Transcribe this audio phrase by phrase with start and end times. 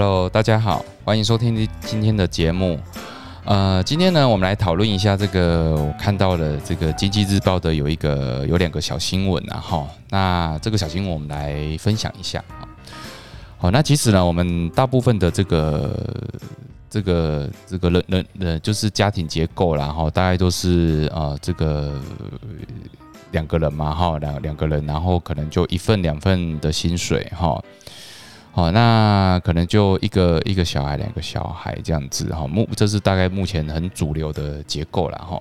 [0.00, 2.78] Hello，大家好，欢迎收听今天的节目。
[3.44, 9.88] 呃，今天呢，我们来讨论一下这个我看到的这个经济日报的有一个有两个小新闻啊，哈。
[10.10, 12.62] 那这个小新闻我们来分享一下啊。
[13.58, 15.92] 好，那其实呢，我们大部分的这个
[16.88, 22.00] 这个这个人人人就是家庭结构啦，哈，大概都是呃这个
[23.32, 27.60] 两个人嘛，哈，两两个人，然后可能就一份两份的薪水，哈。
[28.58, 32.44] 好，那可能就一个一个小孩，两个小孩这样子哈。
[32.44, 35.40] 目这是大概目前很主流的结构了哈。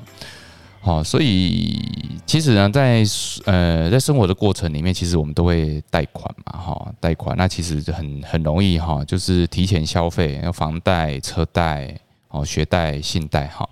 [0.82, 1.82] 好，所以
[2.28, 3.04] 其实呢，在
[3.46, 6.94] 呃在生活的过程里面，其实我们都会贷款嘛哈。
[7.00, 13.68] 贷款那其实很很容易哈，就是提前消费，要房贷、车贷、哦学贷、信贷哈。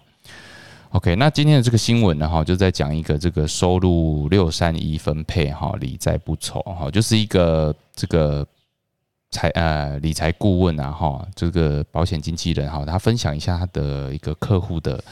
[0.89, 8.43] OK，那今天的这个新闻呢哈，就在讲一个这个收入六三一分配哈，理财不愁哈，就是一个这个。
[9.31, 15.03] 财呃理财顾问啊哈，这个保险经纪人哈，他分享一下他的一个客户的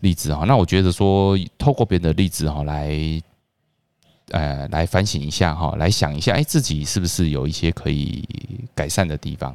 [0.00, 0.44] 例子哈。
[0.46, 3.22] 那我觉得说，透过别人的例子哈，来
[4.30, 8.26] 呃来反省一下哈，来想一下，哎，自己是不是有一些可以
[8.74, 9.54] 改善的地方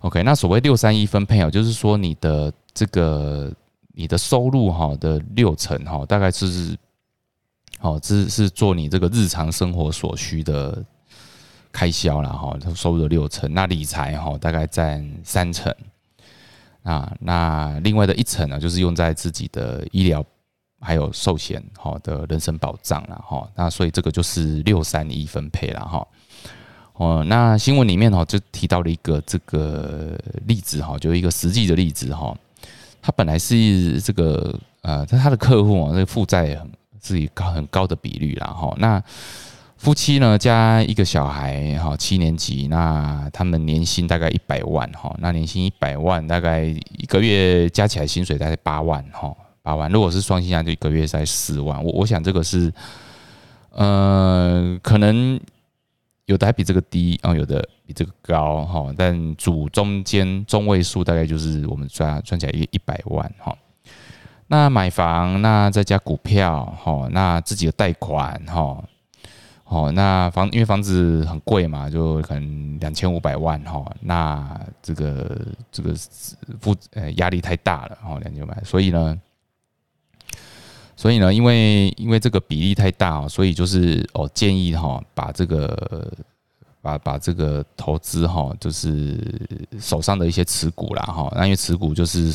[0.00, 3.52] ？OK，那所谓六三一分配哦，就是说你的这个
[3.92, 6.76] 你的收入哈的六成哈，大概是
[7.80, 10.84] 哦，这是做你这个日常生活所需的。
[11.74, 15.74] 开销了哈，他收入六成，那理财哈大概占三成
[16.84, 20.24] 啊，那另外的一层呢，就是用在自己的医疗
[20.80, 26.06] 还有寿险哈的人身保障了哈，那所以这个就是六三一分配了哈。
[26.92, 32.32] 哦，那新闻里面哈就提到了一个这个例子哈，就一个实际的例子哈，
[33.02, 36.70] 他本来是这个呃，他的客户啊，那个负债很
[37.00, 39.02] 自己高很高的比率了哈，那。
[39.84, 49.92] 夫妻呢加一个小孩哈，七年级，那他们年薪大概一百万哈，那年薪一百万，大概一个月加起来薪水大概八万哈，八万。
[49.92, 51.84] 如果是双薪家就一个月在四万。
[51.84, 52.72] 我我想这个是，
[53.72, 55.38] 呃，可能
[56.24, 63.54] 有的还比这个低啊，有的比这个高哈，但主中间中位数大概就是我们赚赚起来一一百万哈。
[64.46, 68.82] 那买房，那再加股票哈，那自己的贷款哈。
[69.66, 75.40] 哦，那房因为房子很贵嘛，就可能两千五百万哈，那这个
[75.72, 75.94] 这个
[76.60, 79.18] 负呃压力太大了哦，两千五百，所以呢，
[80.94, 86.12] 所以呢，因为因为这个比例太大哦，所以就是哦建议哈，把这个
[86.82, 89.18] 把把这个投资哈，就是
[89.80, 92.32] 手上的一些持股啦哈，那因为持股就是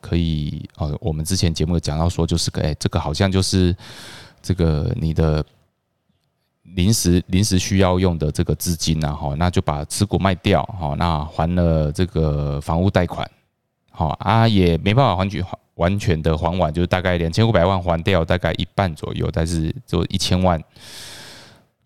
[0.00, 3.74] 可以哦，我们之前节目讲到说，就是个哎，这个好像就是
[4.42, 5.42] 这个你的。
[6.62, 13.28] 临时临时需要用的这个资金呢，哈，那就把持股卖掉，哈，那还了这个房屋贷款，
[13.90, 20.62] 好啊，也没办法还全完全的还完，就是大概两千五百万还掉，大概一半左右，但是就一千万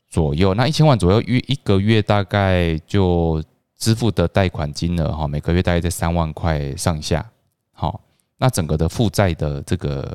[0.08, 3.42] 左右，那一千万左右月一个月大概就
[3.78, 7.28] 支付的贷款金额，哈，每个月大概在三万块上下，
[7.72, 8.00] 好，
[8.36, 10.14] 那整个的负债的这个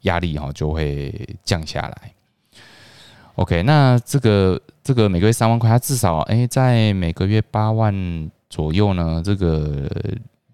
[0.00, 1.14] 压力，哈，就会
[1.44, 2.12] 降下来。
[3.38, 7.94] OK，那这个这个每个月三万块，它至少哎，在每个月八万
[8.50, 9.22] 左右呢。
[9.24, 9.88] 这个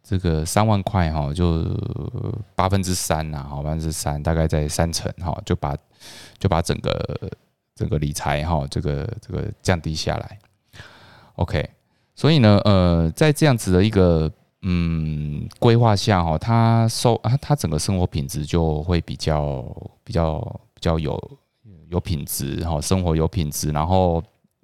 [0.03, 1.65] 这个三万块哈，就
[2.55, 5.75] 八分之三呐，好，八分之三，大概在三成哈，就把
[6.39, 7.31] 就把整个
[7.75, 10.39] 整个理财哈，这个这个降低下来。
[11.37, 11.67] OK，
[12.15, 14.31] 所以呢，呃，在这样子的一个
[14.61, 19.65] 嗯规划下哈，他收啊，他整个生活品质就会比较
[20.05, 20.39] 比较
[20.75, 21.19] 比较有。
[21.89, 24.23] 有品质哈，生活有品质，然后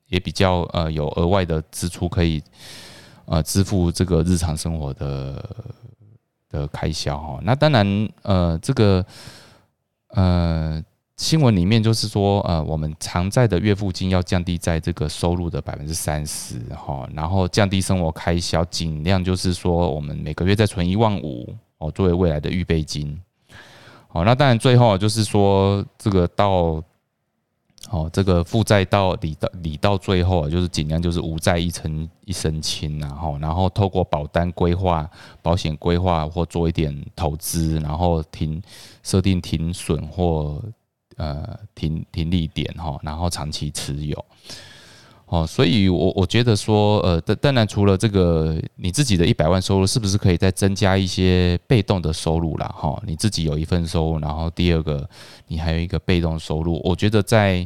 [0.09, 2.43] 也比较呃有额外的支出可以
[3.27, 5.57] 呃支付这个日常生活的
[6.49, 7.39] 的开销哈。
[7.43, 9.05] 那当然呃这个
[10.09, 10.83] 呃
[11.17, 23.17] 新闻里面就是说呃我们偿债的月付金要降低在这个收入的百分之三十哈，然后降低生活开销，尽量就是说我们每个月再存一万五哦作为未来的预备金。
[24.09, 26.83] 好，那当然最后就是说这个到。
[27.91, 35.11] 哦，这个负债到理到理到最后啊，就是尽量就是无债一身一身轻，然后然后透过保单规划、
[35.43, 38.63] 保险规划或做一点投资，然后停
[39.03, 40.63] 设定停损或
[41.17, 44.25] 呃停停利点哈，然后长期持有。
[45.31, 52.67] 哦，所以，我我觉得说，呃，当当然，除了这个你自己的一百万收入，是不是可以再增加一些被动的收入啦？
[52.77, 55.09] 哈，你自己有一份收入，然后第二个，
[55.47, 56.81] 你还有一个被动收入。
[56.83, 57.65] 我觉得在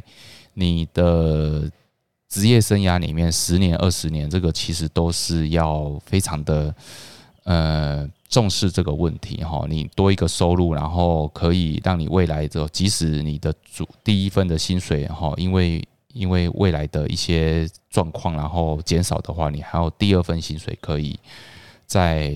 [0.52, 1.62] 你的
[2.28, 6.74] 职业生涯里面十年、二十年，这个其实都是要非常的
[7.44, 9.64] 呃重视这个问题哈。
[9.70, 15.82] 你多一个收入，然后可以让你未来的，即使你的主第一份的薪水哈，因为
[16.14, 21.18] 因为未来的一些状况，然后减少的话，你还有第二份薪水可以
[21.84, 22.32] 再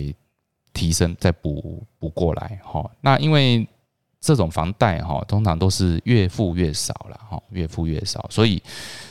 [0.74, 2.90] 提升、再补补过来哈。
[3.00, 3.66] 那因为
[4.20, 8.62] 这种房贷哈，通常都是越付越少了哈，越付越少，所以。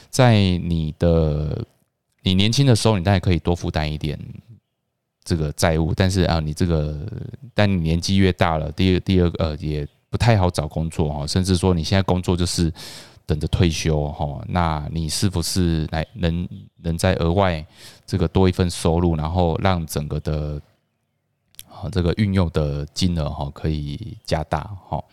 [0.10, 1.64] 在你的
[2.24, 4.18] 你年轻的时候，你当然可以多负担一点
[5.24, 7.06] 这个债务，但是啊，你这个，
[7.54, 12.74] 但你年纪越大了，第二第二个呃，也不太好找工作哈，甚至说你现在工作就是
[13.28, 16.48] 等着退休哈，那你是不是来能
[16.82, 17.64] 能在额外
[18.06, 20.60] 这个多一份收入，然后让整个的
[21.70, 25.04] 啊这个运用的金额哈可以加大哈？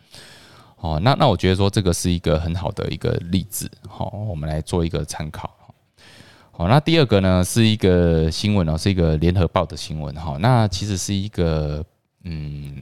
[0.76, 5.50] 哦，那那我觉得说这个是一个很好的一个例子，好，我们来做一个参考。
[6.52, 10.37] 好，那第二个呢是一个新闻哦，是一个联合报的新闻哈。
[10.38, 11.84] 那其实是一个
[12.22, 12.76] 嗯，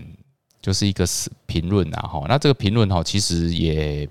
[0.61, 2.27] 就是一个是评论啊哈。
[2.29, 4.07] 那这个评论哈，其实也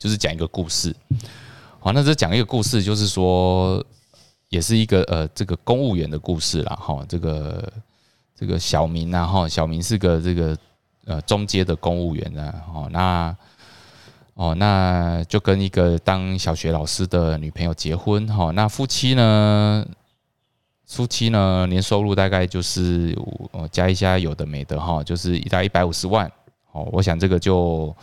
[0.00, 0.92] 就是讲一个故事。
[1.78, 3.80] 好，那这讲一个故事，就是说
[4.48, 7.06] 也是一个呃这个公务员的故事啦哈。
[7.08, 7.72] 这个
[8.34, 10.58] 这个小明啊哈，小明是个这个。
[11.06, 13.36] 呃，中阶的公务员呢，哦，那
[14.34, 19.84] 哦，那就跟一个当小学老师的女朋友结婚，哈，那夫妻呢，
[20.86, 23.18] 夫妻呢，年收入大概就是
[23.50, 26.30] 哦，加一下有的没的，哈，就是一大一百五十万，
[26.72, 27.96] 哦，我想这个就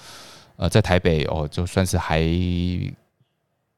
[0.58, 2.20] 呃，在台北哦，就算是还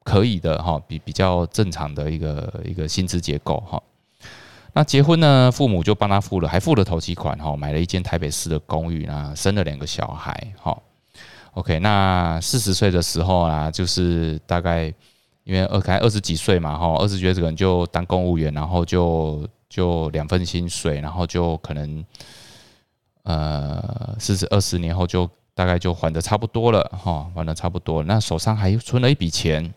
[0.02, 3.80] 可以的，哈，比比较正常的一个一个薪资结构，哈。
[4.72, 5.50] 那结婚呢？
[5.50, 10.76] 父母就帮他付了，还付了头期款哈，买了一间台北市的公寓啊，生了两个小孩哈。
[11.54, 14.86] OK，那四十岁的时候啊，就是大概
[15.42, 22.04] 因为二开二十几岁嘛哈，二十几岁可能就当公务员，然后就就两份薪水，然后就可能
[23.24, 29.72] 呃四十二十年后就大概就还的差不多了哈，还的差不多，那手上还存了一笔钱，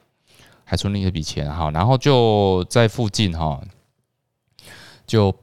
[0.63, 3.61] 还存了一笔钱哈，然后就在附近哈。
[5.05, 5.35] 就，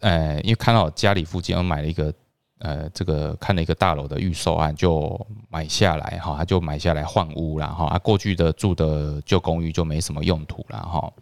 [0.00, 2.12] 呃，因为看到家里附近，我买了一个，
[2.58, 5.20] 呃，这个看了一个大楼的预售案，就
[5.50, 11.12] 买下来哈，他就买下来换屋了哈，啊，过去的住的旧公寓就没什么用途了哈，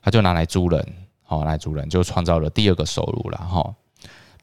[0.00, 3.74] 他就拿来租人，好，来租人就创造了第二个收入了哈，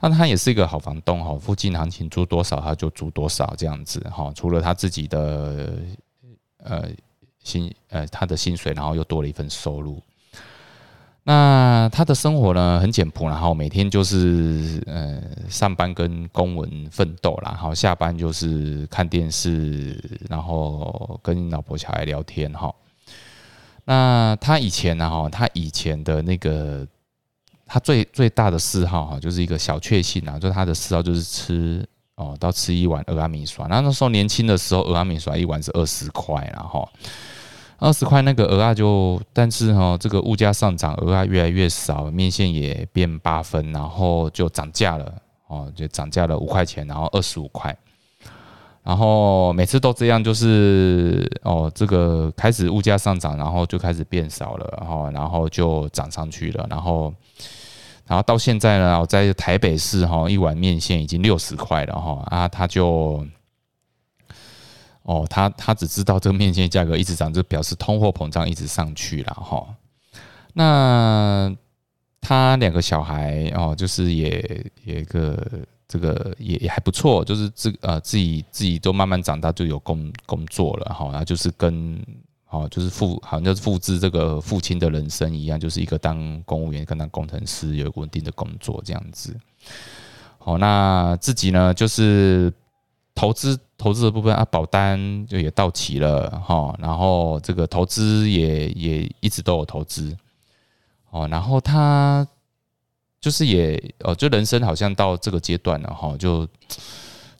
[0.02, 5.74] 那他也是一个好房东哈，附近行情租多少他就租多少这样子哈，除了他自己的，
[6.64, 6.90] 呃，
[7.44, 10.02] 薪，呃，他的薪水，然后又多了一份收入。
[11.24, 22.74] 那他的生活呢很简朴，然后每天就是呃上班跟公文奋斗然后下班就是看电视，然后跟老婆小孩聊天哈。
[23.86, 26.88] 那他以前呢哈，他以前的那个
[27.70, 33.68] 他最最大的嗜好哈，就是一个小确幸啊，就他的嗜好就是吃哦，到吃一碗鹅阿米刷。
[33.68, 36.90] 那那时候年轻的时候，鹅阿米刷一碗是二十块，然后。
[37.82, 45.14] 二十块那个鹅啊，就但是哈，这个物价上涨，鹅啊越来越少，面线也变八分，然后就涨价了
[45.48, 47.74] 哦，就涨价了五块钱，然后二十五块，
[48.84, 57.14] 然后每次都这样，就是哦，这个开始物价上涨，然后就开始变少了，然后然后就涨上去了，然后
[58.10, 63.26] 然后到现在呢，我在台北市哈，一碗面线已经六十块了哈啊，他就。
[65.04, 69.66] 哦，他他只知道这个面线价格一直涨，就表示通货膨胀一直上去了哈。
[70.54, 71.52] 那
[72.22, 75.44] 他两个小孩哦，就是也也一个
[75.88, 81.06] 这个也也还不错，就是自呃自己自己都慢慢长大，就有工工作了哈。
[81.10, 82.00] 然后就是跟
[82.50, 89.36] 哦，就是复好像就是复制这个父亲的人生一样，就是一个当公务员跟当工程师有稳定的工作这样子。
[90.38, 92.52] 好，那自己呢就是
[93.16, 93.60] 投资。
[93.82, 100.14] 投资的部分啊，保单就也到期了哈，然后这个投资也也一直都有投资
[101.12, 102.28] 哦，然后他
[103.22, 106.46] 就是也哦，就人生好像到这个阶段了哈，就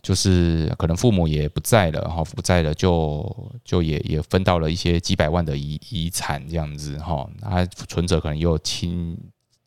[0.02, 9.18] 就是可能父母也不在了哈，不在了就就也也分到了一些几百万的遗遗产这样子哈，他存折可能有千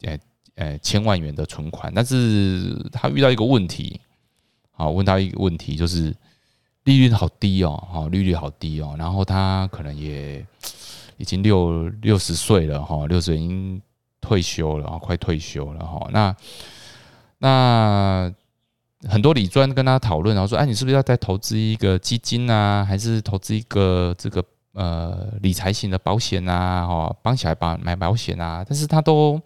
[0.02, 0.18] 呃
[0.56, 4.00] 呃千万元的存款，但是他遇到一个问题，
[4.70, 6.14] 好问到一个问题就是。
[6.84, 10.44] 利率好低哦，哈，利率好低哦，然后他可能也
[11.16, 13.80] 已经六六十岁了哈，六十岁已经
[14.20, 16.08] 退休了，快退休了哈。
[16.12, 16.34] 那
[17.38, 18.34] 那
[19.08, 24.44] 很多理专跟他讨论，然后说，哎，你是不是要再投资一个基金啊，还是投资一个这个
[24.74, 29.40] 呃理财型的保险啊，哦，帮小孩把买保险啊，但是他都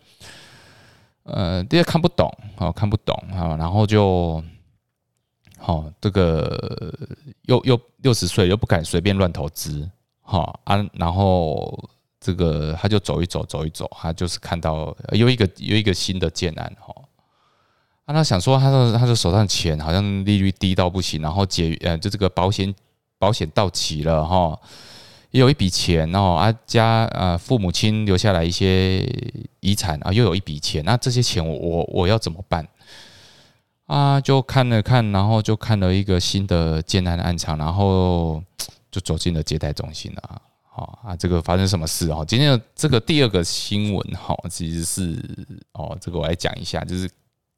[1.22, 4.44] 呃第二看不懂哦，看不懂啊，然后就
[5.58, 6.94] 好这个
[7.42, 9.88] 又又六十岁又不敢随便乱投资，
[10.20, 11.88] 哈啊，然后
[12.20, 16.94] 这个他就走一走走一走，他就是看到有一个有一个新的建案哈。
[18.06, 22.72] 啊，他想说，他的他的手上钱好像利率低到不行，然后解呃，就这个保险
[23.18, 24.56] 保险到期了哈，
[25.32, 29.04] 也有一笔钱哦，啊家呃父母亲留下来一些
[29.58, 32.64] 遗产啊，又有一笔钱，那这些钱我我我要怎么办？
[33.86, 38.40] 啊，就看了看，然后就看了一个新的艰难的暗场，然后
[38.88, 40.42] 就走进了接待中心了。
[40.62, 42.24] 好啊，这个发生什么事哦？
[42.24, 45.18] 今天的这个第二个新闻哈，其实是
[45.72, 47.10] 哦，这个我来讲一下，就是。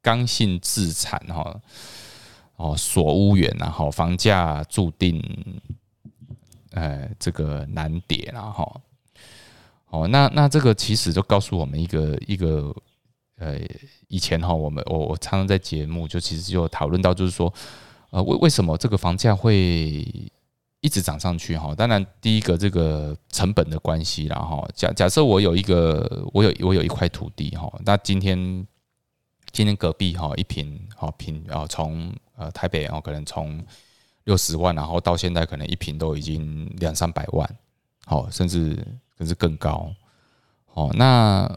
[0.08, 1.54] 刚性自产哈
[2.56, 5.22] 哦锁屋源然后房价注定
[6.70, 8.80] 呃这个难跌然后
[9.90, 12.74] 哦那那这个其实就告诉我们一个一个
[13.36, 13.58] 呃
[14.08, 17.52] 以前哈我们我我常常在节目就其实就讨论到就是说
[18.08, 19.52] 呃为为什么这个房价会
[20.80, 28.66] 一直涨上去哈当然第一个这个成本的关系然后假假设我有一个我有我有一块土地哈那今天。
[29.52, 33.62] 今天隔壁哈一平哈平啊从呃台北哦可能从
[34.24, 37.56] 六十万然后到现在可能一平都已经两三百万
[38.04, 38.76] 好甚至
[39.16, 39.92] 甚至更高
[40.66, 41.50] 好那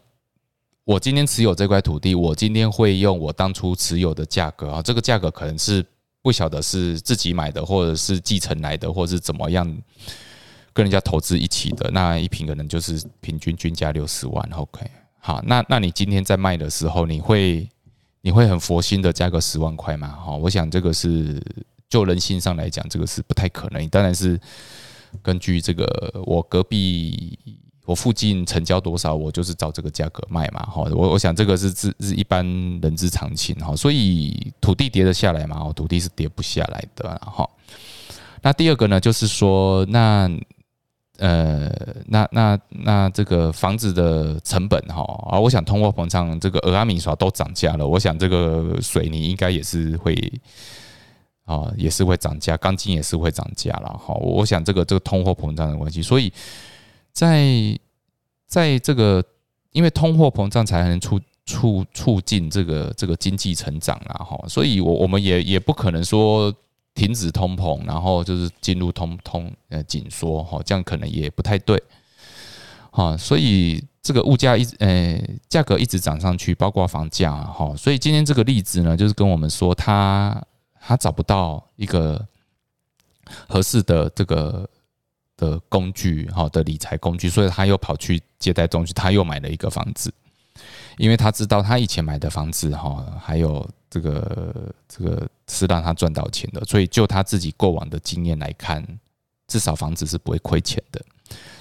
[0.84, 5.84] 我今天持有这块土地我今天会用我当初持有的价格啊这个价格可能是
[6.22, 9.66] 不晓得是自己买的或者是继承来的或是怎么样
[10.72, 17.68] 跟人家投资一起的那一平可能就是平均均价六十万 OK 好那那你今天在卖的时候你会？
[18.22, 20.08] 你会很佛心的加个十万块吗？
[20.08, 21.42] 哈，我想这个是
[21.88, 23.86] 就人性上来讲，这个是不太可能。
[23.88, 24.40] 当然是
[25.20, 25.86] 根据这个
[26.24, 27.38] 我隔壁
[27.84, 30.62] 我附近成交多少，我就是照这个价格卖嘛。
[30.62, 32.46] 哈，我我想这个是是是一般
[32.80, 33.54] 人之常情。
[33.56, 35.72] 哈，所以土地跌得下来嘛？
[35.72, 37.20] 土地是跌不下来的。
[37.24, 37.48] 哈，
[38.40, 40.30] 那第二个呢，就是说那。
[41.18, 41.70] 呃，
[42.06, 50.16] 那那那这个房子的成本哈啊，我想通货膨胀，这个俄阿米耍都涨价了，我想这个水泥应该也是会
[51.44, 54.14] 啊，也是会涨价，钢筋也是会涨价了哈。
[54.14, 56.32] 我想这个这个通货膨胀的关系，所以
[57.12, 57.78] 在
[58.46, 59.22] 在这个
[59.72, 66.52] 因为通货膨胀才能促促促进这个这个经济成长了哈，所以我我们也也不可能说。
[66.94, 71.82] 停止通膨，然后就是进入通通呃紧缩哈，这样可能也不太对，
[72.90, 75.18] 哈，所以这个物价一呃
[75.48, 80.40] 价格一直涨上去，包括房价哈，所以今天这个例子呢，就是跟我们说他
[80.80, 82.26] 他找不到一个
[83.48, 84.68] 合适的这个
[85.36, 90.12] 的工具哈的理财工具，所以他又跑去借贷中心，他又买了一个房子，
[90.98, 93.68] 因为他知道他以前买的房子哈还有。
[93.92, 98.82] 这个这个是让他赚到钱的，所以就他自己过往的经验来看，
[99.46, 100.98] 至少房子是不会亏钱的。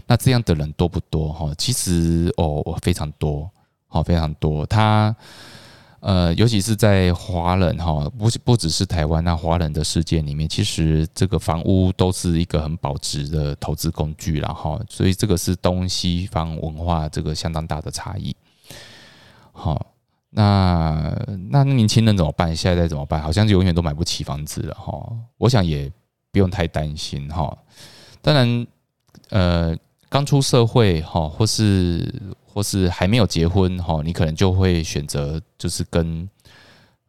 [0.08, 1.34] 那这样的人多不多？
[1.34, 3.52] 哈，其实哦，非常多，
[3.88, 4.66] 好，非常多。
[4.66, 5.14] 他
[6.00, 14.80] 呃，尤其是在华人哈，不不只是台湾，那华人的世界里面，其实这个房屋都是一个很保值的投资工具了哈。
[14.90, 18.34] 所以这个是东西方文化这个相当大的差异，
[19.52, 19.88] 好。
[20.34, 21.14] 那
[21.50, 22.56] 那年轻人怎么办？
[22.56, 23.22] 现在怎么办？
[23.22, 25.06] 好像永远都买不起房子了哈。
[25.38, 25.92] 我想也
[26.32, 27.54] 不用太担心哈。
[28.22, 28.68] 当然，
[29.30, 29.76] 呃，
[30.08, 32.16] 刚出社会哈，或是
[32.46, 36.30] 或是还没有结婚哈，你可能就会选择就是跟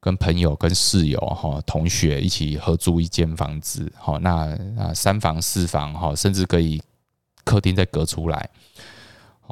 [0.00, 4.18] 跟朋友、跟室友哈、同学一起合租一间房子哈。
[4.20, 6.82] 那啊，三房四房哈，甚至可以
[7.44, 8.50] 客厅再隔出来。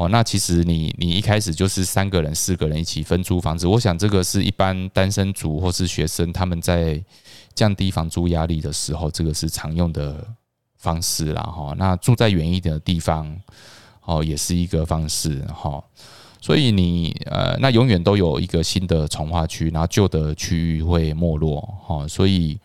[0.00, 6.98] 哦，那其实你你一开始就是三个人、四个人一起分租房子，我想这个是一般单身族或是学生他们在
[7.54, 10.26] 降低房租压力的时候，这个是常用的
[10.78, 11.42] 方式啦。
[11.42, 13.38] 哈，那住在远一点的地方，
[14.06, 15.84] 哦，也是一个方式哈。
[16.40, 22.08] 所以你呃，那永远都有一个新的从化区，然后旧的区域会没落哈。
[22.08, 22.58] 所以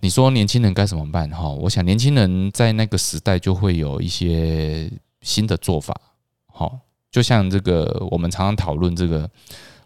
[0.00, 1.46] 你说年轻人该怎么办哈？
[1.50, 4.90] 我想年轻人在那个时代就会有一些
[5.20, 5.94] 新的做法。
[6.58, 6.76] 好，
[7.12, 9.30] 就像这个，我们常常讨论这个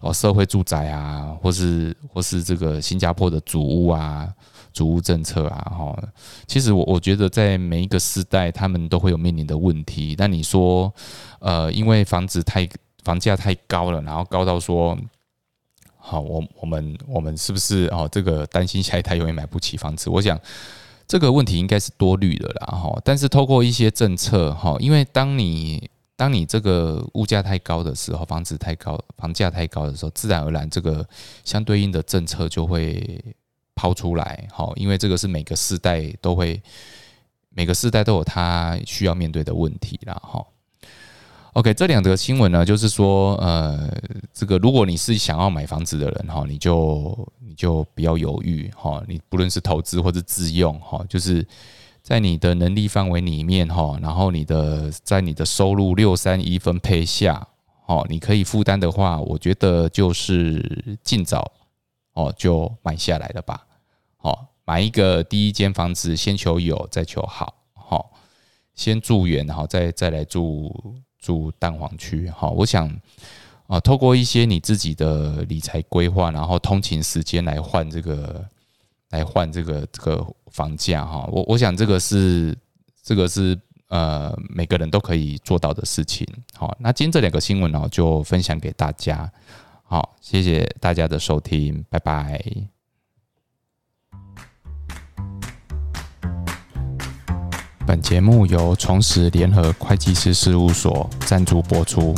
[0.00, 4.26] 哦，社会住宅啊，或是或是这个新加坡的主屋啊，
[4.72, 6.02] 主屋政策啊，哈，
[6.46, 10.14] 其实我我觉得在每一个时代，他们都会有面临的问题。
[10.16, 10.90] 那你说，
[11.40, 12.66] 呃，因为房子太
[13.04, 14.96] 房价太高了，然后高到说，
[15.98, 20.08] 好，我我们我们是不是哦，这个担心下一代永远买不起房子？
[20.08, 20.40] 我想。
[21.08, 22.98] 这个问题应该是多虑的啦，哈。
[23.04, 25.90] 但是透过一些政策，哈，因为当你
[26.22, 31.04] 当你这个物价太高的时候，房子太高，房价太高的时候，自然而然这个
[31.44, 33.20] 相对应的政策就会
[33.74, 34.72] 抛出来，哈。
[34.76, 36.62] 因为这个是每个世代都会，
[37.48, 40.46] 每个世代都有他需要面对的问题啦，哈。
[41.54, 43.92] OK，这两则新闻呢，就是说，呃，
[44.32, 51.44] 这个如果你是想要买房子的人哈，你就你就不要犹豫哈，你不论是投资或者自用哈，就是
[52.02, 57.46] 在你的能力范围里面哈，然后你的在你的收入六三一分配下，
[57.86, 61.50] 哦，你可以负担的话，我觉得就是尽早
[62.14, 63.66] 哦就买下来了吧，
[64.18, 68.10] 哦，买一个第一间房子，先求有，再求好，好，
[68.74, 70.96] 先住远，然后再再来住。
[71.22, 72.92] 住蛋黄区，哈，我想
[73.68, 78.44] 啊，透过一些你自己的理财规划，然后通勤时间来换这个，
[79.12, 82.56] 来换这个这个房价，哈，我我想这个是
[83.02, 86.26] 这个是呃每个人都可以做到的事情，
[86.56, 89.30] 好，那今天这两个新闻呢，就分享给大家，
[89.84, 92.42] 好，谢谢大家的收听，拜拜。
[97.86, 102.14] 本节目由重实联合会计师事务所赞助播出。